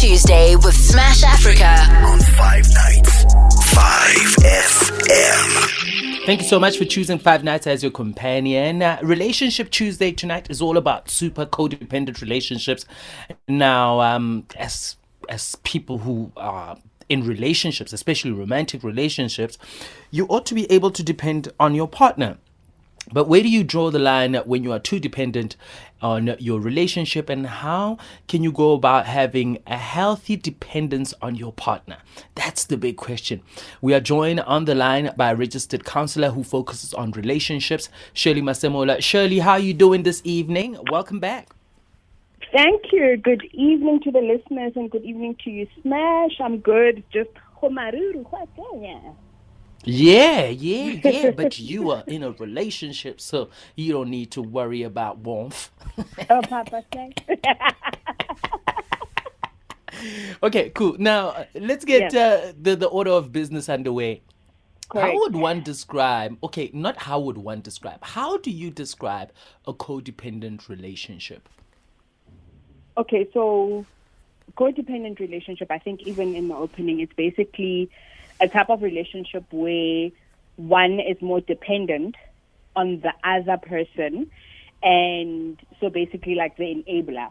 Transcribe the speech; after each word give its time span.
Tuesday 0.00 0.56
with 0.56 0.74
Smash 0.74 1.20
Afrika. 1.20 1.86
on 2.06 2.18
Five 2.20 2.64
Nights, 2.72 3.24
5 3.74 4.16
FM. 4.46 6.24
Thank 6.24 6.40
you 6.40 6.48
so 6.48 6.58
much 6.58 6.78
for 6.78 6.86
choosing 6.86 7.18
Five 7.18 7.44
Nights 7.44 7.66
as 7.66 7.82
your 7.82 7.92
companion. 7.92 8.80
Uh, 8.80 8.98
Relationship 9.02 9.68
Tuesday 9.70 10.10
tonight 10.10 10.48
is 10.48 10.62
all 10.62 10.78
about 10.78 11.10
super 11.10 11.44
codependent 11.44 12.22
relationships. 12.22 12.86
Now, 13.46 14.00
um, 14.00 14.46
as 14.56 14.96
as 15.28 15.56
people 15.64 15.98
who 15.98 16.32
are 16.34 16.78
in 17.10 17.26
relationships, 17.26 17.92
especially 17.92 18.30
romantic 18.30 18.82
relationships, 18.82 19.58
you 20.10 20.24
ought 20.28 20.46
to 20.46 20.54
be 20.54 20.64
able 20.72 20.92
to 20.92 21.02
depend 21.02 21.52
on 21.60 21.74
your 21.74 21.86
partner. 21.86 22.38
But 23.12 23.28
where 23.28 23.42
do 23.42 23.48
you 23.48 23.64
draw 23.64 23.90
the 23.90 23.98
line 23.98 24.34
when 24.46 24.62
you 24.62 24.72
are 24.72 24.78
too 24.78 25.00
dependent 25.00 25.56
on 26.02 26.36
your 26.38 26.60
relationship, 26.60 27.28
and 27.28 27.46
how 27.46 27.98
can 28.28 28.42
you 28.42 28.52
go 28.52 28.72
about 28.72 29.06
having 29.06 29.58
a 29.66 29.76
healthy 29.76 30.36
dependence 30.36 31.14
on 31.22 31.34
your 31.34 31.52
partner? 31.52 31.98
That's 32.34 32.64
the 32.64 32.76
big 32.76 32.96
question. 32.96 33.42
We 33.80 33.94
are 33.94 34.00
joined 34.00 34.40
on 34.40 34.64
the 34.64 34.74
line 34.74 35.12
by 35.16 35.30
a 35.30 35.34
registered 35.34 35.84
counselor 35.84 36.30
who 36.30 36.42
focuses 36.42 36.94
on 36.94 37.12
relationships, 37.12 37.88
Shirley 38.12 38.42
Masemola. 38.42 39.02
Shirley, 39.02 39.38
how 39.38 39.52
are 39.52 39.58
you 39.58 39.74
doing 39.74 40.02
this 40.02 40.20
evening? 40.24 40.76
Welcome 40.90 41.20
back. 41.20 41.50
Thank 42.52 42.92
you. 42.92 43.16
Good 43.16 43.44
evening 43.52 44.00
to 44.02 44.10
the 44.10 44.20
listeners 44.20 44.72
and 44.74 44.90
good 44.90 45.04
evening 45.04 45.36
to 45.44 45.50
you, 45.50 45.68
Smash. 45.82 46.40
I'm 46.40 46.58
good. 46.58 47.04
Just. 47.12 47.30
Yeah, 49.84 50.46
yeah, 50.48 51.00
yeah. 51.04 51.30
but 51.36 51.58
you 51.58 51.90
are 51.90 52.04
in 52.08 52.22
a 52.22 52.32
relationship, 52.32 53.20
so 53.20 53.50
you 53.76 53.92
don't 53.92 54.10
need 54.10 54.30
to 54.32 54.42
worry 54.42 54.82
about 54.82 55.18
warmth. 55.18 55.70
Oh, 56.30 56.42
Papa 56.42 56.84
say. 56.94 57.14
Okay, 60.42 60.70
cool. 60.70 60.96
Now 60.98 61.28
uh, 61.30 61.44
let's 61.54 61.84
get 61.84 62.12
Yes. 62.12 62.14
uh, 62.14 62.52
the 62.60 62.76
the 62.76 62.86
order 62.88 63.10
of 63.10 63.32
business 63.32 63.68
underway. 63.68 64.22
How 64.94 65.14
would 65.20 65.36
one 65.36 65.62
describe? 65.62 66.38
Okay, 66.42 66.70
not 66.72 66.96
how 66.98 67.20
would 67.20 67.38
one 67.38 67.60
describe. 67.60 68.00
How 68.02 68.38
do 68.38 68.50
you 68.50 68.70
describe 68.70 69.32
a 69.66 69.72
codependent 69.74 70.68
relationship? 70.68 71.48
Okay, 72.98 73.28
so 73.32 73.86
codependent 74.56 75.20
relationship, 75.20 75.70
I 75.70 75.78
think 75.78 76.02
even 76.02 76.34
in 76.34 76.48
the 76.48 76.56
opening, 76.56 77.00
it's 77.00 77.12
basically 77.14 77.90
a 78.40 78.48
type 78.48 78.70
of 78.70 78.82
relationship 78.82 79.44
where 79.50 80.10
one 80.56 81.00
is 81.00 81.20
more 81.20 81.40
dependent 81.40 82.16
on 82.76 83.00
the 83.00 83.12
other 83.24 83.58
person. 83.58 84.30
And 84.82 85.58
so 85.80 85.90
basically 85.90 86.34
like 86.34 86.56
the 86.56 86.64
enabler. 86.64 87.30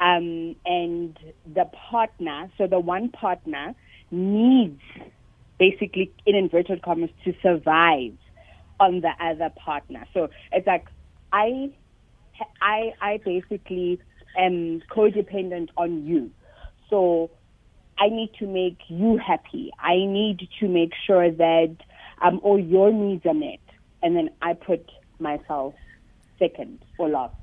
Um, 0.00 0.54
and 0.64 1.18
the 1.54 1.64
partner, 1.90 2.50
so 2.56 2.66
the 2.66 2.78
one 2.78 3.08
partner 3.10 3.74
needs 4.10 4.80
basically 5.58 6.12
in 6.24 6.36
inverted 6.36 6.82
commas 6.82 7.10
to 7.24 7.34
survive 7.42 8.12
on 8.80 9.00
the 9.00 9.10
other 9.20 9.50
partner. 9.50 10.06
So 10.14 10.30
it's 10.52 10.66
like 10.66 10.86
I 11.32 11.70
I 12.62 12.92
I 13.00 13.20
basically 13.24 14.00
am 14.36 14.82
codependent 14.90 15.70
on 15.76 16.06
you. 16.06 16.30
So 16.90 17.30
I 17.98 18.08
need 18.08 18.30
to 18.38 18.46
make 18.46 18.78
you 18.88 19.16
happy. 19.18 19.72
I 19.78 19.96
need 19.96 20.48
to 20.60 20.68
make 20.68 20.92
sure 21.06 21.30
that 21.30 21.76
um, 22.22 22.40
all 22.42 22.58
your 22.58 22.92
needs 22.92 23.26
are 23.26 23.34
met, 23.34 23.60
and 24.02 24.16
then 24.16 24.30
I 24.42 24.54
put 24.54 24.88
myself 25.18 25.74
second 26.38 26.84
or 26.98 27.08
last. 27.08 27.34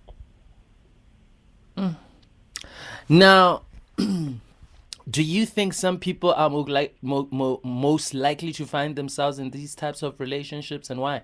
Now, 3.07 3.61
do 3.97 5.23
you 5.23 5.45
think 5.45 5.73
some 5.73 5.99
people 5.99 6.33
are 6.33 6.49
like 6.49 6.95
mo- 7.01 7.27
mo- 7.31 7.61
most 7.63 8.13
likely 8.13 8.51
to 8.53 8.65
find 8.65 8.95
themselves 8.95 9.37
in 9.37 9.51
these 9.51 9.75
types 9.75 10.01
of 10.01 10.19
relationships, 10.19 10.89
and 10.89 10.99
why? 10.99 11.23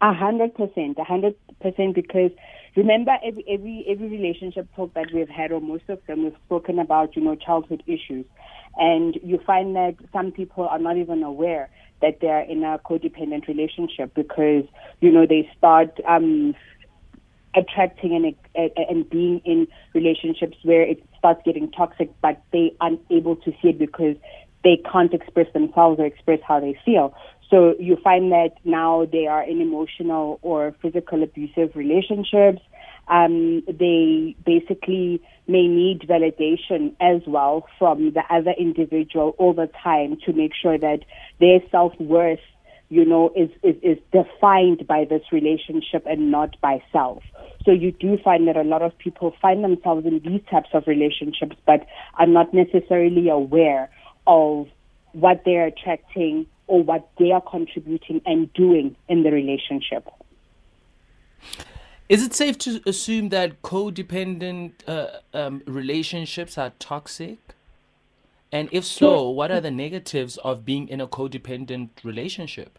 A 0.00 0.12
hundred 0.12 0.54
percent, 0.54 0.96
a 0.98 1.04
hundred 1.04 1.34
percent. 1.60 1.94
Because 1.94 2.30
remember, 2.78 3.16
every 3.24 3.44
every 3.48 3.84
every 3.88 4.08
relationship 4.08 4.68
talk 4.76 4.94
that 4.94 5.08
we've 5.12 5.28
had, 5.28 5.52
or 5.52 5.60
most 5.60 5.84
of 5.88 5.98
them, 6.06 6.24
we've 6.24 6.36
spoken 6.46 6.78
about, 6.78 7.16
you 7.16 7.22
know, 7.22 7.34
childhood 7.34 7.82
issues, 7.86 8.24
and 8.76 9.18
you 9.22 9.38
find 9.44 9.74
that 9.76 9.96
some 10.12 10.30
people 10.30 10.66
are 10.68 10.78
not 10.78 10.96
even 10.96 11.22
aware 11.22 11.68
that 12.00 12.18
they're 12.20 12.42
in 12.42 12.62
a 12.62 12.78
codependent 12.78 13.48
relationship 13.48 14.14
because 14.14 14.64
you 15.00 15.10
know 15.10 15.26
they 15.26 15.50
start 15.58 15.98
um, 16.08 16.54
attracting 17.56 18.14
and 18.14 18.72
and 18.88 19.10
being 19.10 19.40
in 19.44 19.66
relationships 19.94 20.56
where 20.62 20.82
it 20.82 21.02
starts 21.18 21.42
getting 21.44 21.70
toxic, 21.72 22.10
but 22.22 22.40
they 22.52 22.72
are 22.80 22.90
unable 23.10 23.34
to 23.36 23.50
see 23.60 23.70
it 23.70 23.78
because 23.78 24.16
they 24.64 24.80
can't 24.90 25.12
express 25.14 25.46
themselves 25.52 25.98
or 25.98 26.06
express 26.06 26.40
how 26.46 26.60
they 26.60 26.78
feel. 26.84 27.14
So 27.50 27.74
you 27.78 27.96
find 27.96 28.30
that 28.32 28.52
now 28.64 29.06
they 29.10 29.26
are 29.26 29.42
in 29.42 29.60
emotional 29.60 30.38
or 30.42 30.74
physical 30.82 31.22
abusive 31.22 31.74
relationships. 31.74 32.60
Um, 33.08 33.62
they 33.66 34.36
basically 34.44 35.22
may 35.46 35.66
need 35.66 36.00
validation 36.00 36.94
as 37.00 37.22
well 37.26 37.66
from 37.78 38.12
the 38.12 38.22
other 38.28 38.52
individual 38.58 39.34
all 39.38 39.54
the 39.54 39.70
time 39.82 40.18
to 40.26 40.34
make 40.34 40.52
sure 40.54 40.76
that 40.76 41.00
their 41.40 41.60
self 41.70 41.98
worth, 41.98 42.40
you 42.90 43.06
know, 43.06 43.32
is, 43.34 43.48
is, 43.62 43.76
is 43.82 43.98
defined 44.12 44.86
by 44.86 45.06
this 45.08 45.22
relationship 45.32 46.04
and 46.04 46.30
not 46.30 46.60
by 46.60 46.82
self. 46.92 47.22
So 47.64 47.70
you 47.70 47.92
do 47.92 48.18
find 48.22 48.46
that 48.46 48.58
a 48.58 48.62
lot 48.62 48.82
of 48.82 48.96
people 48.98 49.34
find 49.40 49.64
themselves 49.64 50.04
in 50.04 50.20
these 50.20 50.42
types 50.50 50.68
of 50.74 50.86
relationships, 50.86 51.56
but 51.66 51.86
are 52.18 52.26
not 52.26 52.52
necessarily 52.52 53.30
aware 53.30 53.90
of 54.26 54.68
what 55.12 55.42
they're 55.46 55.66
attracting 55.66 56.46
or 56.68 56.82
what 56.82 57.08
they 57.18 57.32
are 57.32 57.40
contributing 57.40 58.20
and 58.24 58.52
doing 58.52 58.94
in 59.08 59.24
the 59.24 59.30
relationship. 59.30 60.08
Is 62.08 62.24
it 62.24 62.34
safe 62.34 62.56
to 62.58 62.80
assume 62.86 63.28
that 63.30 63.60
codependent 63.62 64.72
uh, 64.86 65.08
um, 65.34 65.62
relationships 65.66 66.56
are 66.56 66.72
toxic? 66.78 67.38
And 68.50 68.70
if 68.72 68.84
so, 68.86 69.28
what 69.28 69.50
are 69.50 69.60
the 69.60 69.70
negatives 69.70 70.38
of 70.38 70.64
being 70.64 70.88
in 70.88 71.02
a 71.02 71.06
codependent 71.06 71.90
relationship? 72.02 72.78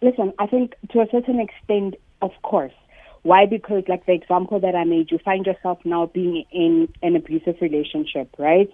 Listen, 0.00 0.32
I 0.38 0.46
think 0.46 0.74
to 0.90 1.00
a 1.00 1.08
certain 1.10 1.40
extent, 1.40 1.96
of 2.20 2.30
course. 2.42 2.72
Why? 3.22 3.46
Because, 3.46 3.84
like 3.88 4.06
the 4.06 4.12
example 4.12 4.60
that 4.60 4.74
I 4.74 4.84
made, 4.84 5.10
you 5.10 5.18
find 5.18 5.46
yourself 5.46 5.78
now 5.84 6.06
being 6.06 6.44
in 6.50 6.88
an 7.02 7.16
abusive 7.16 7.56
relationship, 7.60 8.28
right? 8.38 8.68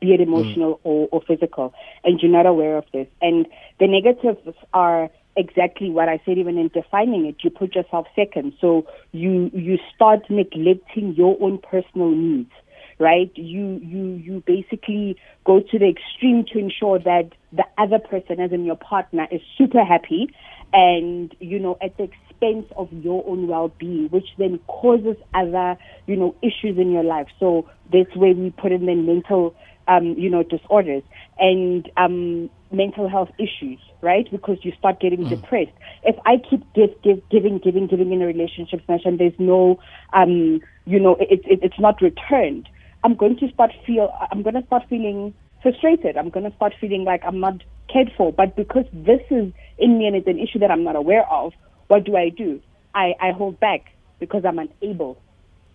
Be 0.00 0.14
it 0.14 0.20
emotional 0.20 0.76
mm. 0.76 0.80
or, 0.84 1.08
or 1.10 1.22
physical, 1.22 1.74
and 2.04 2.20
you're 2.20 2.32
not 2.32 2.46
aware 2.46 2.76
of 2.76 2.84
this. 2.92 3.08
And 3.20 3.46
the 3.80 3.86
negatives 3.86 4.56
are 4.72 5.10
exactly 5.36 5.90
what 5.90 6.08
I 6.08 6.20
said, 6.24 6.38
even 6.38 6.58
in 6.58 6.68
defining 6.68 7.26
it. 7.26 7.36
You 7.40 7.50
put 7.50 7.74
yourself 7.74 8.06
second, 8.14 8.54
so 8.60 8.86
you 9.12 9.50
you 9.52 9.78
start 9.94 10.28
neglecting 10.28 11.14
your 11.14 11.36
own 11.40 11.58
personal 11.58 12.10
needs 12.10 12.50
right? 12.98 13.30
You 13.36 13.80
you 13.82 14.14
you 14.14 14.42
basically 14.46 15.16
go 15.44 15.60
to 15.60 15.78
the 15.78 15.88
extreme 15.88 16.44
to 16.52 16.58
ensure 16.58 16.98
that 16.98 17.30
the 17.52 17.64
other 17.76 17.98
person, 17.98 18.40
as 18.40 18.52
in 18.52 18.64
your 18.64 18.76
partner, 18.76 19.26
is 19.30 19.40
super 19.56 19.84
happy, 19.84 20.34
and 20.72 21.34
you 21.38 21.58
know 21.58 21.78
at 21.80 21.96
the 21.96 22.04
expense 22.04 22.66
of 22.76 22.92
your 22.92 23.24
own 23.26 23.46
well-being, 23.46 24.08
which 24.08 24.26
then 24.36 24.58
causes 24.66 25.16
other 25.34 25.76
you 26.06 26.16
know 26.16 26.34
issues 26.42 26.78
in 26.78 26.90
your 26.90 27.04
life. 27.04 27.28
So 27.38 27.68
that's 27.92 28.14
where 28.16 28.34
we 28.34 28.50
put 28.50 28.72
in 28.72 28.86
the 28.86 28.94
mental 28.94 29.54
um, 29.88 30.14
you 30.16 30.30
know 30.30 30.42
disorders 30.42 31.02
and 31.38 31.90
um, 31.96 32.50
mental 32.70 33.08
health 33.08 33.30
issues, 33.38 33.80
right? 34.02 34.30
Because 34.30 34.58
you 34.62 34.72
start 34.78 35.00
getting 35.00 35.28
depressed. 35.28 35.72
If 36.04 36.16
I 36.26 36.36
keep 36.36 36.62
give, 36.74 36.90
give, 37.02 37.20
giving, 37.30 37.58
giving, 37.58 37.86
giving 37.86 38.12
in 38.12 38.22
a 38.22 38.26
relationship, 38.26 38.84
Smash, 38.84 39.00
and 39.04 39.18
there's 39.18 39.38
no, 39.38 39.80
um, 40.12 40.60
you 40.84 41.00
know, 41.00 41.16
it, 41.20 41.40
it, 41.44 41.60
it's 41.62 41.78
not 41.78 42.00
returned, 42.00 42.68
I'm 43.04 43.14
going 43.14 43.36
to 43.38 43.48
start 43.52 43.72
feel, 43.86 44.12
I'm 44.30 44.42
going 44.42 44.54
to 44.54 44.66
start 44.66 44.84
feeling 44.88 45.34
frustrated. 45.62 46.16
I'm 46.16 46.30
going 46.30 46.48
to 46.48 46.54
start 46.56 46.74
feeling 46.80 47.04
like 47.04 47.22
I'm 47.24 47.40
not 47.40 47.62
cared 47.92 48.12
for. 48.16 48.32
But 48.32 48.56
because 48.56 48.84
this 48.92 49.20
is 49.30 49.52
in 49.78 49.98
me 49.98 50.06
and 50.06 50.16
it's 50.16 50.26
an 50.26 50.38
issue 50.38 50.58
that 50.60 50.70
I'm 50.70 50.84
not 50.84 50.96
aware 50.96 51.28
of, 51.30 51.52
what 51.88 52.04
do 52.04 52.16
I 52.16 52.28
do? 52.28 52.60
I, 52.94 53.14
I 53.20 53.32
hold 53.32 53.58
back 53.60 53.92
because 54.18 54.44
I'm 54.44 54.58
unable 54.58 55.20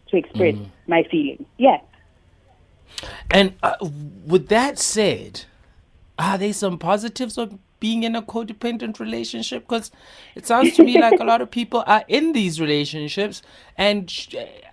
to 0.09 0.17
express 0.17 0.55
my 0.87 1.03
feelings. 1.09 1.45
Yeah. 1.57 1.77
And 3.31 3.53
uh, 3.63 3.75
with 4.25 4.47
that 4.49 4.79
said, 4.79 5.45
are 6.17 6.37
there 6.37 6.53
some 6.53 6.77
positives 6.77 7.37
of 7.37 7.57
being 7.79 8.03
in 8.03 8.15
a 8.15 8.21
codependent 8.21 8.99
relationship? 8.99 9.63
Because 9.63 9.91
it 10.35 10.45
sounds 10.45 10.75
to 10.75 10.83
me 10.83 10.99
like 11.01 11.19
a 11.19 11.23
lot 11.25 11.41
of 11.41 11.51
people 11.51 11.83
are 11.85 12.03
in 12.07 12.33
these 12.33 12.61
relationships. 12.61 13.41
And 13.77 14.11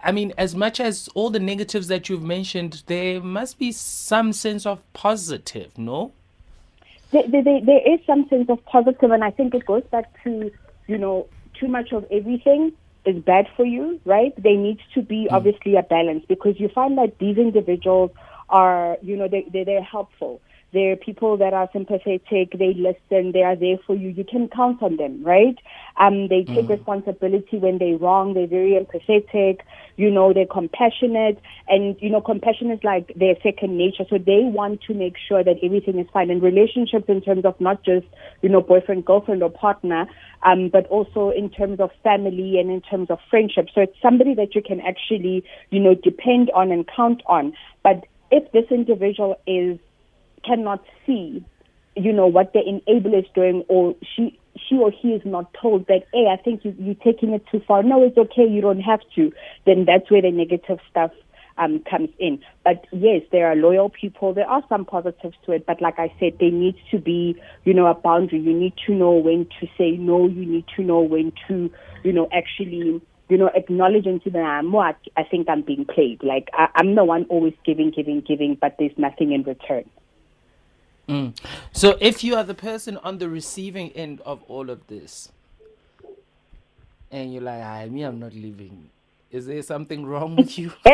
I 0.03 0.13
mean, 0.13 0.33
as 0.39 0.55
much 0.55 0.81
as 0.81 1.09
all 1.15 1.31
the 1.31 1.41
negatives 1.41 1.89
that 1.89 2.09
you've 2.09 2.23
mentioned, 2.23 2.83
there 2.87 3.21
must 3.21 3.59
be 3.59 3.73
some 3.73 4.33
sense 4.33 4.67
of 4.67 4.81
positive, 4.93 5.77
no? 5.77 6.13
there, 7.11 7.25
there, 7.27 7.43
there 7.43 7.61
there 7.61 7.95
is 7.95 8.01
some 8.07 8.29
sense 8.29 8.49
of 8.49 8.65
positive, 8.67 9.11
and 9.11 9.25
I 9.25 9.31
think 9.31 9.55
it 9.55 9.67
goes 9.67 9.83
back 9.91 10.23
to, 10.25 10.51
you 10.87 10.99
know, 10.99 11.27
too 11.55 11.69
much 11.69 11.93
of 11.93 12.07
everything 12.11 12.73
is 13.05 13.23
bad 13.23 13.47
for 13.57 13.65
you, 13.65 14.01
right? 14.05 14.33
There 14.41 14.57
needs 14.57 14.81
to 14.95 15.03
be 15.03 15.27
hmm. 15.29 15.35
obviously 15.35 15.77
a 15.77 15.83
balance 15.83 16.25
because 16.29 16.59
you 16.59 16.69
find 16.69 16.99
that 16.99 17.19
these 17.19 17.37
individuals 17.37 18.11
are, 18.49 18.99
you 19.03 19.17
know, 19.17 19.29
they, 19.29 19.47
they, 19.53 19.65
they're 19.65 19.83
helpful. 19.83 20.41
They're 20.73 20.97
people 20.97 21.37
that 21.39 21.53
are 21.53 21.69
sympathetic. 21.73 22.53
They 22.53 22.75
listen. 22.75 23.33
They 23.33 23.43
are 23.43 23.57
there 23.57 23.77
for 23.87 23.95
you. 23.95 24.09
You 24.09 24.25
can 24.25 24.49
count 24.49 24.83
on 24.83 24.97
them, 24.97 25.23
right? 25.25 25.59
Um, 25.97 26.29
they 26.29 26.45
take 26.55 26.69
responsibility 26.69 27.59
when 27.59 27.79
they're 27.79 27.97
wrong. 27.99 28.35
They're 28.35 28.47
very 28.47 28.79
empathetic. 28.79 29.61
You 29.97 30.11
know, 30.11 30.33
they're 30.33 30.47
compassionate. 30.47 31.41
And, 31.69 31.97
you 32.01 32.09
know, 32.09 32.21
compassion 32.21 32.71
is 32.71 32.79
like 32.85 33.13
their 33.17 33.35
second 33.43 33.77
nature. 33.77 34.05
So 34.09 34.19
they 34.19 34.43
want 34.45 34.83
to 34.83 34.95
make 34.95 35.17
sure 35.29 35.43
that 35.43 35.57
everything 35.63 35.99
is 35.99 36.07
fine. 36.13 36.31
And 36.31 36.43
relationships 36.43 37.07
in 37.09 37.21
terms 37.21 37.45
of 37.45 37.61
not 37.61 37.83
just, 37.85 38.07
you 38.43 38.49
know, 38.49 38.61
boyfriend, 38.61 39.05
girlfriend, 39.05 39.43
or 39.43 39.51
partner, 39.51 40.07
um, 40.45 40.69
but 40.69 40.87
also 40.87 41.31
in 41.31 41.51
terms 41.51 41.81
of 41.81 41.91
family 42.05 42.61
and 42.61 42.71
in 42.71 42.81
terms 42.81 43.11
of 43.11 43.19
friendship. 43.29 43.69
So 43.75 43.81
it's 43.83 43.97
somebody 44.01 44.35
that 44.35 44.55
you 44.55 44.63
can 44.63 44.81
actually, 44.81 45.45
you 45.71 45.81
know, 45.81 45.95
depend 45.95 46.51
on 46.55 46.71
and 46.71 46.87
count 46.87 47.23
on. 47.27 47.55
But 47.83 48.05
if 48.31 48.51
this 48.53 48.67
individual 48.71 49.37
is 49.47 49.79
cannot 50.45 50.83
see, 51.07 51.45
you 51.97 52.13
know, 52.13 52.27
what 52.27 52.53
the 52.53 52.61
enabler 52.61 53.21
is 53.21 53.31
doing, 53.35 53.65
or 53.69 53.95
she 54.17 54.39
she 54.69 54.77
or 54.77 54.91
he 54.91 55.09
is 55.09 55.23
not 55.25 55.53
told 55.61 55.87
that, 55.87 56.05
hey, 56.13 56.27
I 56.27 56.41
think 56.43 56.65
you, 56.65 56.75
you're 56.79 56.95
taking 56.97 57.33
it 57.33 57.45
too 57.51 57.63
far. 57.67 57.83
No, 57.83 58.05
it's 58.05 58.19
okay. 58.19 58.47
You 58.47 58.61
don't 58.61 58.81
have 58.81 59.01
to. 59.15 59.33
Then 59.67 59.85
that's 59.87 60.11
where 60.11 60.23
the 60.23 60.31
negative 60.31 60.79
stuff 60.91 61.13
um, 61.59 61.83
comes 61.89 62.09
in. 62.19 62.41
But 62.65 62.85
yes, 62.93 63.23
there 63.31 63.47
are 63.47 63.55
loyal 63.55 63.91
people. 63.91 64.35
There 64.35 64.49
are 64.49 64.63
some 64.69 64.85
positives 64.85 65.37
to 65.47 65.53
it. 65.53 65.67
But 65.67 65.81
like 65.81 65.99
I 65.99 66.13
said, 66.19 66.37
there 66.41 66.51
needs 66.51 66.79
to 66.91 66.99
be, 66.99 67.41
you 67.65 67.75
know, 67.75 67.87
a 67.87 67.95
boundary. 67.95 68.41
You 68.41 68.53
need 68.53 68.75
to 68.87 68.95
know 68.95 69.13
when 69.13 69.47
to 69.61 69.67
say 69.79 69.93
no. 69.93 70.27
You 70.27 70.47
need 70.47 70.65
to 70.77 70.83
know 70.83 71.01
when 71.01 71.33
to, 71.49 71.71
you 72.03 72.13
know, 72.13 72.29
actually, 72.33 73.01
you 73.29 73.39
know, 73.39 73.51
acknowledge 73.55 74.07
into 74.07 74.31
the 74.31 74.41
I'm 74.41 74.73
what 74.73 74.97
I 75.17 75.23
think 75.23 75.49
I'm 75.49 75.63
being 75.63 75.85
played. 75.85 76.23
Like 76.23 76.49
I, 76.53 76.69
I'm 76.75 76.95
the 76.95 77.05
one 77.05 77.27
always 77.29 77.55
giving, 77.65 77.91
giving, 77.91 78.23
giving, 78.27 78.57
but 78.61 78.77
there's 78.79 78.97
nothing 78.97 79.33
in 79.33 79.43
return. 79.43 79.89
Mm. 81.11 81.37
So 81.73 81.99
if 82.01 82.23
you 82.23 82.37
are 82.37 82.45
the 82.45 82.55
person 82.55 82.97
on 82.99 83.19
the 83.19 83.29
receiving 83.29 83.91
end 83.91 84.21
of 84.21 84.45
all 84.45 84.71
of 84.71 84.87
this, 84.87 85.33
and 87.11 87.33
you're 87.35 87.43
like, 87.43 87.63
I 87.63 87.89
me, 87.89 88.03
I'm 88.03 88.21
not 88.21 88.33
leaving. 88.33 88.91
Is 89.33 89.47
there 89.47 89.63
something 89.63 90.07
wrong 90.07 90.37
with 90.37 90.57
you? 90.57 90.73
you 90.87 90.93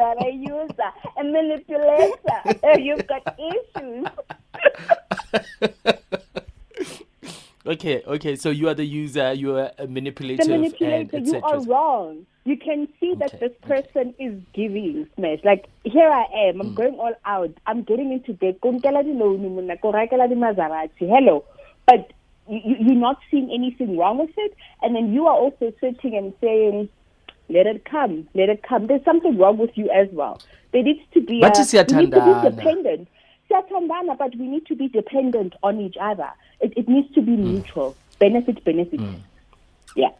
are 0.00 0.16
a 0.20 0.32
user, 0.32 0.92
a 1.16 1.24
manipulator. 1.24 2.78
You've 2.80 3.06
got 3.06 3.38
issues. 3.38 4.06
okay, 7.68 8.02
okay. 8.06 8.36
So 8.36 8.50
you 8.50 8.68
are 8.68 8.74
the 8.74 8.84
user. 8.84 9.32
You 9.32 9.56
are 9.56 9.70
a 9.78 9.86
manipulator. 9.86 10.44
the 10.44 10.54
and 10.54 10.62
manipulator, 10.62 11.18
you 11.18 11.40
are 11.42 11.60
wrong. 11.64 12.26
You 12.44 12.56
can 12.56 12.88
see 12.98 13.14
that 13.16 13.38
this 13.40 13.52
person 13.62 14.14
is 14.18 14.40
giving 14.54 15.06
smash. 15.16 15.40
Like 15.44 15.66
here 15.84 16.08
I 16.08 16.24
am, 16.48 16.60
I'm 16.60 16.70
mm. 16.70 16.74
going 16.74 16.94
all 16.94 17.14
out. 17.26 17.50
I'm 17.66 17.82
getting 17.82 18.12
into 18.12 18.32
debt. 18.32 18.60
Ko 18.60 18.72
nkela 18.72 19.04
di-loan 19.04 19.54
monna, 19.54 19.76
ko 19.76 19.92
rekela 19.92 20.28
di-Maserati. 20.28 21.08
Hello, 21.08 21.44
but 21.86 22.12
you, 22.48 22.60
you- 22.64 22.76
you're 22.80 22.94
not 22.94 23.18
seeing 23.30 23.50
anything 23.52 23.98
wrong 23.98 24.18
with 24.18 24.32
it, 24.36 24.54
and 24.82 24.96
then 24.96 25.12
you 25.12 25.26
are 25.26 25.36
also 25.36 25.72
sitting 25.80 26.16
and 26.16 26.32
saying, 26.40 26.88
"Let 27.50 27.66
it 27.66 27.84
come, 27.84 28.26
let 28.34 28.48
it 28.48 28.62
come." 28.62 28.86
There's 28.86 29.04
something 29.04 29.36
wrong 29.36 29.58
with 29.58 29.76
you 29.76 29.90
as 29.90 30.08
well. 30.12 30.40
There 30.72 30.82
needs 30.82 31.04
to 31.14 31.20
be. 31.20 31.40
But 31.40 31.58
a, 31.58 31.84
we 31.88 32.00
need 32.02 32.12
to 32.12 32.24
be 32.24 32.50
dependent. 32.50 33.08
Siyathandana, 33.50 34.16
but 34.18 34.34
we 34.36 34.46
need 34.48 34.66
to 34.66 34.74
be 34.76 34.88
dependent 34.88 35.54
on 35.62 35.80
each 35.80 35.96
other. 36.00 36.28
It, 36.60 36.72
it 36.76 36.88
needs 36.88 37.12
to 37.14 37.22
be 37.22 37.32
Mm. 37.32 37.52
mutual. 37.52 37.96
Benefit, 38.18 38.64
benefit. 38.64 39.00
Yeah. 39.96 40.10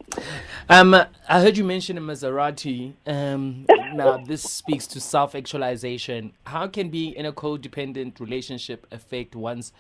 Um, 0.69 0.95
I 0.95 1.41
heard 1.41 1.57
you 1.59 1.65
mention 1.65 1.99
a 1.99 2.01
Maserati. 2.01 2.95
Um, 3.07 3.67
now 3.95 4.17
this 4.17 4.43
speaks 4.43 4.87
to 4.89 5.01
self-actualization. 5.01 6.33
How 6.47 6.67
can 6.69 6.89
being 6.91 7.13
in 7.15 7.27
a 7.27 7.33
codependent 7.33 8.19
relationship 8.21 8.87
affect 8.91 9.35
one's 9.37 9.73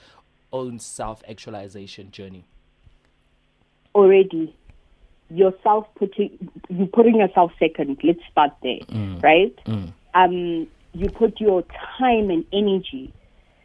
own 0.53 0.79
self-actualization 0.79 2.11
journey? 2.11 2.45
already 3.95 4.55
yourself 5.31 5.87
putting 5.97 6.31
you 6.69 6.87
putting 6.87 7.17
yourself 7.17 7.50
second 7.59 7.99
let's 8.05 8.21
start 8.31 8.53
there 8.62 8.79
right 9.23 9.59
um 10.15 10.67
you 10.93 11.09
put 11.11 11.41
your 11.41 11.65
time 11.99 12.31
and 12.31 12.45
energy 12.53 13.12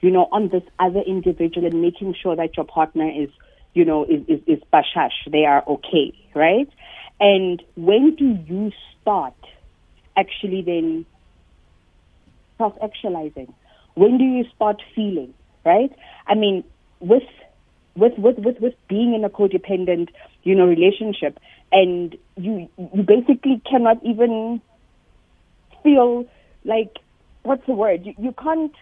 you 0.03 0.11
know 0.11 0.27
on 0.31 0.49
this 0.49 0.63
other 0.79 1.01
individual 1.01 1.65
and 1.65 1.81
making 1.81 2.13
sure 2.21 2.35
that 2.35 2.55
your 2.57 2.65
partner 2.65 3.09
is 3.09 3.29
you 3.73 3.85
know 3.85 4.05
is 4.05 4.21
is, 4.27 4.41
is 4.47 4.59
bashash 4.71 5.17
they 5.31 5.45
are 5.45 5.63
okay 5.67 6.13
right 6.35 6.69
and 7.19 7.63
when 7.75 8.15
do 8.15 8.37
you 8.47 8.71
start 9.01 9.35
actually 10.15 10.61
then 10.61 11.05
self 12.57 12.73
actualizing? 12.81 13.53
When 13.95 14.17
do 14.17 14.23
you 14.23 14.45
start 14.55 14.81
feeling, 14.95 15.33
right? 15.65 15.91
I 16.27 16.35
mean, 16.35 16.63
with 16.99 17.23
with 17.95 18.17
with 18.17 18.37
with 18.39 18.59
with 18.59 18.73
being 18.87 19.13
in 19.13 19.23
a 19.23 19.29
codependent, 19.29 20.09
you 20.43 20.55
know, 20.55 20.65
relationship 20.65 21.39
and 21.71 22.15
you 22.37 22.69
you 22.77 23.03
basically 23.03 23.61
cannot 23.69 24.03
even 24.03 24.61
feel 25.83 26.25
like 26.63 26.97
what's 27.43 27.65
the 27.67 27.73
word? 27.73 28.05
You, 28.05 28.13
you 28.17 28.31
can't 28.31 28.73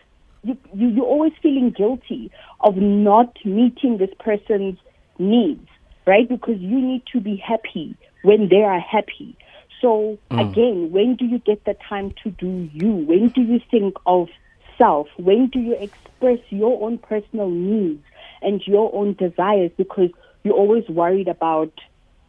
you, 0.44 0.58
you 0.74 0.88
you're 0.90 1.06
always 1.06 1.34
feeling 1.42 1.72
guilty 1.72 2.32
of 2.62 2.76
not 2.78 3.36
meeting 3.46 3.98
this 3.98 4.10
person's 4.20 4.78
needs, 5.20 5.68
right? 6.06 6.28
Because 6.28 6.60
you 6.60 6.80
need 6.80 7.04
to 7.14 7.20
be 7.20 7.36
happy 7.36 7.96
when 8.24 8.50
they 8.50 8.64
are 8.64 8.80
happy. 8.80 9.38
So 9.82 10.18
hmm. 10.30 10.40
again, 10.40 10.92
when 10.92 11.16
do 11.16 11.26
you 11.26 11.40
get 11.40 11.66
the 11.66 11.76
time 11.88 12.14
to 12.24 12.30
do 12.32 12.70
you? 12.74 12.92
When 12.92 13.30
do 13.30 13.42
you 13.42 13.60
think 13.70 13.96
of 14.06 14.30
self? 14.78 15.08
When 15.18 15.48
do 15.48 15.60
you 15.60 15.74
express 15.74 16.40
your 16.50 16.84
own 16.84 16.98
personal 16.98 17.50
needs 17.50 18.04
and 18.42 18.62
your 18.66 18.94
own 18.94 19.14
desires? 19.14 19.72
Because 19.78 20.10
you're 20.44 20.56
always 20.56 20.88
worried 20.90 21.28
about 21.28 21.72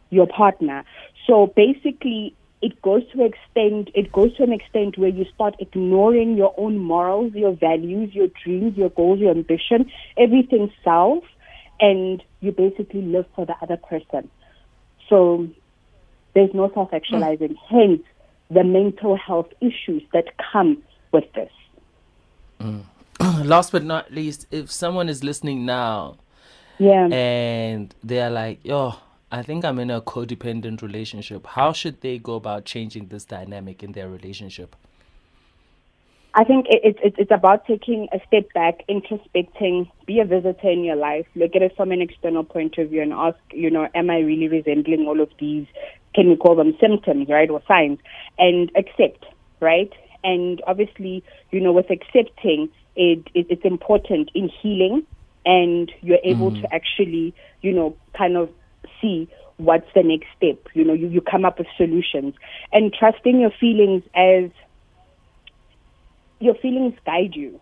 your 0.09 0.27
partner. 0.27 0.83
So 1.25 1.47
basically, 1.55 2.35
it 2.63 2.81
goes 2.81 3.01
to 3.11 3.25
extent. 3.25 3.89
It 3.93 4.11
goes 4.13 4.35
to 4.37 4.43
an 4.43 4.53
extent 4.53 4.97
where 4.97 5.09
you 5.09 5.25
start 5.35 5.55
ignoring 5.59 6.37
your 6.37 6.55
own 6.57 6.77
morals, 6.77 7.33
your 7.33 7.51
values, 7.51 8.15
your 8.15 8.29
dreams, 8.43 8.77
your 8.77 8.89
goals, 8.89 9.19
your 9.19 9.31
ambition, 9.31 9.91
everything 10.17 10.71
self, 10.81 11.25
and 11.81 12.23
you 12.39 12.53
basically 12.53 13.01
live 13.01 13.25
for 13.35 13.45
the 13.45 13.53
other 13.61 13.75
person. 13.75 14.29
So 15.09 15.49
there's 16.33 16.53
no 16.53 16.71
self-actualizing. 16.73 17.57
Hmm. 17.67 17.75
Hence, 17.75 18.01
the 18.49 18.63
mental 18.63 19.17
health 19.17 19.49
issues 19.59 20.01
that 20.13 20.25
come 20.53 20.81
with 21.11 21.25
this. 21.33 21.51
Hmm. 22.61 22.79
Last 23.43 23.73
but 23.73 23.83
not 23.83 24.09
least, 24.13 24.47
if 24.51 24.71
someone 24.71 25.09
is 25.09 25.21
listening 25.21 25.65
now 25.65 26.15
Yeah. 26.79 27.09
and 27.11 27.93
they're 28.01 28.29
like, 28.29 28.63
"Yo, 28.63 28.95
I 29.33 29.41
think 29.41 29.65
I'm 29.65 29.79
in 29.79 29.89
a 29.89 29.99
codependent 29.99 30.83
relationship," 30.83 31.47
how 31.47 31.73
should 31.73 32.01
they 32.01 32.19
go 32.19 32.35
about 32.35 32.65
changing 32.65 33.07
this 33.07 33.25
dynamic 33.25 33.81
in 33.81 33.93
their 33.93 34.07
relationship? 34.07 34.75
I 36.35 36.43
think 36.43 36.67
it, 36.69 36.81
it, 36.83 36.97
it, 37.03 37.15
it's 37.17 37.31
about 37.31 37.65
taking 37.65 38.07
a 38.13 38.19
step 38.27 38.53
back, 38.53 38.85
introspecting, 38.87 39.89
be 40.05 40.19
a 40.19 40.25
visitor 40.25 40.69
in 40.69 40.83
your 40.83 40.95
life, 40.95 41.25
look 41.35 41.55
at 41.55 41.63
it 41.63 41.75
from 41.75 41.91
an 41.91 41.99
external 41.99 42.43
point 42.43 42.77
of 42.77 42.91
view 42.91 43.01
and 43.01 43.11
ask, 43.11 43.37
you 43.51 43.71
know, 43.71 43.87
am 43.95 44.11
I 44.11 44.19
really 44.19 44.49
resembling 44.49 45.07
all 45.07 45.19
of 45.19 45.29
these, 45.39 45.65
can 46.13 46.29
we 46.29 46.35
call 46.35 46.55
them 46.55 46.77
symptoms, 46.79 47.27
right, 47.27 47.49
or 47.49 47.61
signs, 47.67 47.97
and 48.37 48.71
accept, 48.75 49.25
right? 49.59 49.91
And 50.23 50.61
obviously, 50.67 51.23
you 51.49 51.59
know, 51.59 51.71
with 51.71 51.89
accepting, 51.89 52.69
it, 52.95 53.27
it 53.33 53.47
it's 53.49 53.65
important 53.65 54.29
in 54.35 54.47
healing 54.61 55.07
and 55.43 55.91
you're 56.01 56.23
able 56.23 56.51
mm. 56.51 56.61
to 56.61 56.73
actually, 56.73 57.33
you 57.61 57.73
know, 57.73 57.95
kind 58.15 58.37
of 58.37 58.49
see 59.03 59.29
what's 59.57 59.87
the 59.93 60.01
next 60.03 60.27
step. 60.35 60.67
You 60.73 60.83
know, 60.83 60.93
you, 60.93 61.07
you 61.07 61.21
come 61.21 61.45
up 61.45 61.59
with 61.59 61.67
solutions 61.77 62.33
and 62.71 62.91
trusting 62.91 63.39
your 63.39 63.51
feelings 63.59 64.03
as 64.15 64.49
your 66.39 66.55
feelings 66.55 66.95
guide 67.05 67.35
you, 67.35 67.59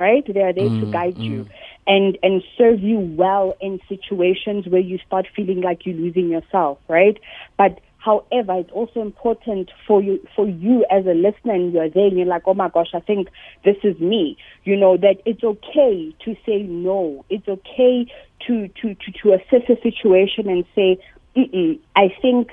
right? 0.00 0.24
They 0.26 0.40
are 0.40 0.52
there 0.52 0.64
to 0.68 0.86
mm, 0.86 0.92
guide 0.92 1.18
you 1.18 1.44
mm. 1.44 1.50
and 1.86 2.18
and 2.22 2.42
serve 2.56 2.80
you 2.80 2.98
well 2.98 3.54
in 3.60 3.80
situations 3.88 4.66
where 4.66 4.80
you 4.80 4.98
start 5.06 5.26
feeling 5.36 5.60
like 5.60 5.84
you're 5.84 5.94
losing 5.96 6.30
yourself, 6.30 6.78
right? 6.88 7.18
But 7.58 7.80
however, 8.06 8.54
it's 8.60 8.70
also 8.70 9.00
important 9.02 9.70
for 9.86 10.00
you 10.00 10.16
for 10.36 10.46
you 10.48 10.86
as 10.90 11.04
a 11.06 11.14
listener 11.14 11.54
and 11.54 11.72
you're 11.72 11.90
there 11.90 12.06
and 12.06 12.16
you're 12.16 12.34
like, 12.36 12.46
oh 12.46 12.54
my 12.54 12.68
gosh, 12.68 12.92
I 12.94 13.00
think 13.00 13.28
this 13.64 13.76
is 13.82 13.98
me. 13.98 14.36
You 14.64 14.76
know 14.76 14.96
that 14.96 15.16
it's 15.24 15.42
okay 15.42 16.14
to 16.24 16.36
say 16.46 16.62
no. 16.62 17.24
It's 17.28 17.48
okay 17.48 18.06
to 18.46 18.68
to 18.68 18.94
to, 18.94 19.12
to 19.22 19.32
assess 19.32 19.68
a 19.68 19.76
situation 19.82 20.48
and 20.48 20.64
say, 20.76 20.98
Mm-mm, 21.36 21.80
I 21.96 22.06
think 22.22 22.50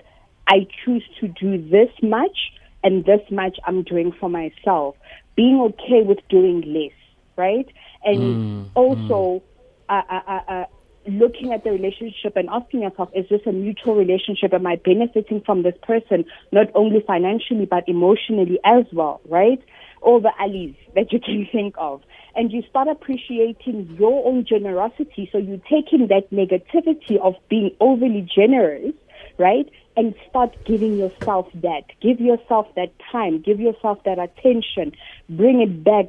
I 0.47 0.67
choose 0.83 1.05
to 1.19 1.27
do 1.27 1.51
this 1.69 1.91
much 2.01 2.37
and 2.83 3.05
this 3.05 3.21
much 3.29 3.57
I'm 3.67 3.83
doing 3.83 4.11
for 4.19 4.29
myself. 4.29 4.95
Being 5.35 5.59
okay 5.69 6.01
with 6.03 6.19
doing 6.29 6.61
less, 6.65 6.97
right? 7.37 7.67
And 8.03 8.39
also 8.73 9.43
Uh, 9.89 10.01
uh, 10.09 10.21
uh, 10.27 10.41
uh, 10.47 10.65
looking 11.07 11.53
at 11.53 11.63
the 11.63 11.71
relationship 11.71 12.35
and 12.35 12.49
asking 12.49 12.81
yourself, 12.81 13.09
is 13.13 13.27
this 13.29 13.41
a 13.45 13.51
mutual 13.51 13.95
relationship? 13.95 14.53
Am 14.53 14.65
I 14.65 14.77
benefiting 14.77 15.41
from 15.41 15.63
this 15.63 15.75
person, 15.83 16.25
not 16.51 16.67
only 16.75 17.01
financially, 17.01 17.65
but 17.65 17.87
emotionally 17.87 18.59
as 18.63 18.85
well, 18.91 19.21
right? 19.27 19.61
all 20.03 20.19
the 20.19 20.31
alleys 20.39 20.75
that 20.95 21.11
you 21.11 21.19
can 21.19 21.47
think 21.51 21.75
of. 21.77 22.01
And 22.35 22.51
you 22.51 22.61
start 22.69 22.87
appreciating 22.87 23.95
your 23.99 24.25
own 24.27 24.45
generosity. 24.45 25.29
So 25.31 25.37
you 25.37 25.61
take 25.69 25.93
in 25.93 26.07
that 26.07 26.29
negativity 26.31 27.17
of 27.17 27.35
being 27.49 27.75
overly 27.79 28.21
generous, 28.21 28.93
right? 29.37 29.69
And 29.95 30.13
start 30.29 30.55
giving 30.65 30.97
yourself 30.97 31.47
that. 31.55 31.83
Give 32.01 32.19
yourself 32.19 32.67
that 32.75 32.91
time. 33.11 33.41
Give 33.41 33.59
yourself 33.59 34.03
that 34.03 34.19
attention. 34.19 34.93
Bring 35.29 35.61
it 35.61 35.83
back 35.83 36.07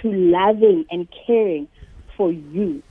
to 0.00 0.12
loving 0.12 0.84
and 0.90 1.08
caring 1.26 1.68
for 2.16 2.30
you. 2.30 2.82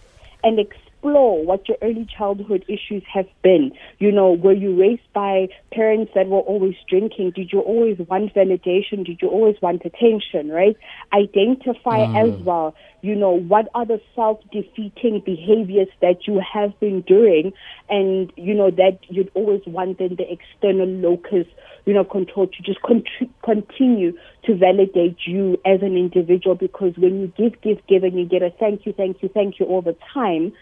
And 0.44 0.60
explore 1.02 1.44
what 1.44 1.68
your 1.68 1.78
early 1.82 2.08
childhood 2.18 2.64
issues 2.68 3.04
have 3.12 3.26
been. 3.44 3.72
You 4.00 4.12
know, 4.12 4.32
were 4.32 4.54
you 4.54 4.80
raised 4.80 5.02
by 5.14 5.48
parents 5.72 6.12
that 6.16 6.28
were 6.28 6.40
always 6.40 6.76
drinking? 6.90 7.32
Did 7.36 7.52
you 7.52 7.62
always 7.62 7.98
want 8.00 8.34
validation? 8.34 9.06
Did 9.06 9.20
you 9.22 9.30
always 9.30 9.56
want 9.62 9.84
attention, 9.86 10.50
right? 10.50 10.76
Identify 11.14 12.00
mm. 12.00 12.36
as 12.36 12.40
well, 12.42 12.76
you 13.02 13.16
know, 13.16 13.32
what 13.32 13.68
are 13.74 13.86
the 13.86 14.00
self 14.16 14.40
defeating 14.52 15.22
behaviors 15.26 15.90
that 16.02 16.28
you 16.28 16.42
have 16.54 16.80
been 16.80 17.02
doing 17.02 17.54
and, 17.90 18.32
you 18.36 18.54
know, 18.54 18.70
that 18.72 19.00
you'd 19.10 19.32
always 19.34 19.62
wanted 19.66 20.18
the 20.18 20.26
external 20.32 20.88
locus 20.88 21.48
you 21.86 21.94
know, 21.94 22.04
control 22.04 22.48
to 22.48 22.64
just 22.64 22.82
con- 22.82 23.04
continue 23.44 24.14
to 24.44 24.56
validate 24.56 25.18
you 25.26 25.54
as 25.66 25.82
an 25.82 25.98
individual 25.98 26.56
because 26.56 26.94
when 26.98 27.22
you 27.22 27.28
give, 27.38 27.60
give, 27.62 27.78
give 27.88 28.04
and 28.04 28.20
you 28.20 28.26
get 28.26 28.42
a 28.42 28.52
thank 28.60 28.86
you, 28.86 28.94
thank 28.94 29.22
you, 29.22 29.30
thank 29.34 29.60
you 29.60 29.66
all 29.66 29.82
the 29.82 29.96
time, 30.14 30.54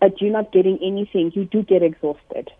but 0.00 0.20
you're 0.20 0.32
not 0.32 0.52
getting 0.52 0.78
anything, 0.82 1.32
you 1.34 1.44
do 1.44 1.62
get 1.62 1.82
exhausted. 1.82 2.50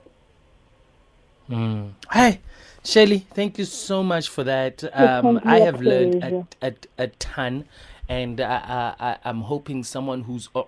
Mm. 1.50 1.92
Hi, 2.08 2.40
Shelly. 2.84 3.26
Thank 3.34 3.58
you 3.58 3.64
so 3.64 4.02
much 4.02 4.28
for 4.28 4.44
that. 4.44 4.82
Um, 4.92 5.40
I 5.44 5.60
have 5.60 5.80
learned 5.80 6.24
a, 6.24 6.68
a, 6.68 6.74
a 6.98 7.06
ton, 7.08 7.66
and 8.08 8.40
I, 8.40 8.94
I, 8.98 9.18
I'm 9.24 9.42
hoping 9.42 9.84
someone 9.84 10.22
who's 10.22 10.48
uh, 10.54 10.62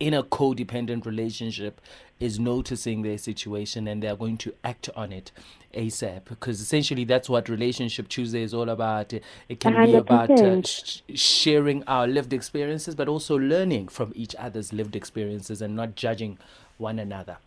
in 0.00 0.14
a 0.14 0.22
codependent 0.22 1.06
relationship 1.06 1.80
is 2.20 2.38
noticing 2.38 3.02
their 3.02 3.18
situation 3.18 3.88
and 3.88 4.02
they're 4.02 4.16
going 4.16 4.36
to 4.38 4.54
act 4.62 4.88
on 4.94 5.12
it 5.12 5.32
ASAP 5.74 6.24
because 6.26 6.60
essentially 6.60 7.04
that's 7.04 7.28
what 7.28 7.48
Relationship 7.48 8.08
Tuesday 8.08 8.42
is 8.42 8.54
all 8.54 8.68
about. 8.68 9.12
It 9.12 9.60
can 9.60 9.74
100%. 9.74 9.86
be 9.86 9.94
about 9.94 10.30
uh, 10.30 10.62
sh- 10.62 11.00
sharing 11.14 11.82
our 11.84 12.06
lived 12.06 12.32
experiences, 12.32 12.94
but 12.94 13.08
also 13.08 13.36
learning 13.36 13.88
from 13.88 14.12
each 14.14 14.36
other's 14.36 14.72
lived 14.72 14.94
experiences 14.94 15.62
and 15.62 15.74
not 15.74 15.96
judging 15.96 16.38
one 16.78 16.98
another. 16.98 17.38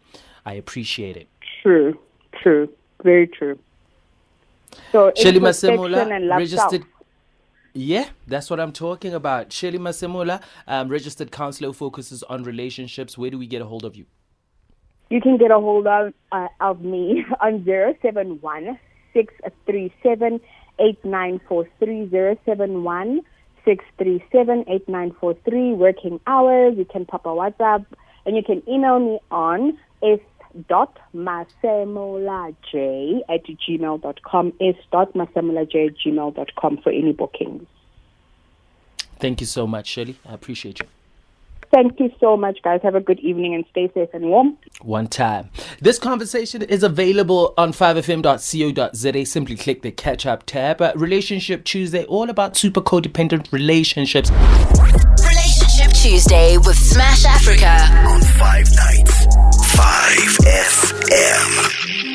I 0.46 0.54
appreciate 0.54 1.18
it. 1.18 1.28
True, 1.62 1.98
true, 2.42 2.70
very 3.04 3.28
true. 3.28 3.58
So, 4.92 5.12
Shelly 5.16 5.40
Masemola, 5.40 6.30
registered. 6.30 6.82
Self. 6.82 6.95
Yeah, 7.78 8.08
that's 8.26 8.50
what 8.50 8.62
I'm 8.62 8.72
talking 8.72 9.14
about. 9.14 9.52
Shelly 9.52 9.78
Masemola, 9.78 10.42
um, 10.66 10.88
registered 10.88 11.30
counselor, 11.30 11.74
focuses 11.74 12.24
on 12.24 12.44
relationships. 12.44 13.18
Where 13.18 13.30
do 13.30 13.38
we 13.38 13.48
get 13.48 13.62
a 13.62 13.66
hold 13.66 13.84
of 13.84 13.98
you? 13.98 14.06
You 15.10 15.20
can 15.20 15.36
get 15.38 15.52
a 15.52 15.60
hold 15.60 15.86
of, 15.86 16.14
uh, 16.32 16.48
of 16.62 16.80
me 16.80 17.26
on 17.42 17.66
071 17.66 18.80
637 19.14 20.40
8943 20.80 22.36
071 22.46 23.22
637 23.66 24.60
8943 24.70 25.74
working 25.74 26.22
hours. 26.28 26.76
You 26.78 26.86
can 26.86 27.06
pop 27.06 27.26
a 27.26 27.30
WhatsApp 27.30 27.86
and 28.26 28.38
you 28.38 28.44
can 28.44 28.64
email 28.70 29.00
me 29.00 29.20
on 29.32 29.78
dot 30.68 30.98
masemolaj 31.14 32.56
at 33.30 33.44
gmail.com 33.46 34.54
is 34.60 34.76
dot 34.92 35.14
masemolaj 35.14 35.88
at 35.88 35.96
gmail.com 35.98 36.78
for 36.78 36.92
any 36.92 37.14
bookings. 37.14 37.68
Thank 39.20 39.42
you 39.42 39.48
so 39.48 39.66
much, 39.66 39.88
Shirley. 39.88 40.18
I 40.26 40.34
appreciate 40.34 40.80
you. 40.80 40.88
Thank 41.72 42.00
you 42.00 42.12
so 42.20 42.38
much, 42.38 42.62
guys. 42.62 42.80
Have 42.84 42.96
a 42.96 43.02
good 43.02 43.20
evening 43.20 43.54
and 43.54 43.66
stay 43.70 43.92
safe 43.94 44.10
and 44.14 44.26
warm. 44.26 44.58
One 44.82 45.08
time. 45.08 45.50
This 45.82 46.00
conversation 46.00 46.62
is 46.62 46.84
available 46.84 47.54
on 47.58 47.74
5fm.co.za. 47.74 49.26
Simply 49.26 49.56
click 49.56 49.82
the 49.82 49.92
catch 49.92 50.26
up 50.26 50.46
tab. 50.46 50.82
Uh, 50.82 50.94
Relationship 50.96 51.66
Tuesday, 51.66 52.06
all 52.06 52.30
about 52.30 52.56
super 52.56 52.82
codependent 52.82 53.52
relationships. 53.52 54.32
Relationship 55.20 55.92
Tuesday 55.94 56.58
with 56.58 56.78
Smash 56.78 57.26
Afrika 57.26 58.06
on 58.06 58.22
Five 58.22 58.68
Nights, 58.72 59.15
5FM. 60.16 62.15